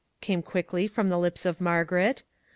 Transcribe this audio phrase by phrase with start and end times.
[0.19, 2.23] came quickly from the lips of Margaret.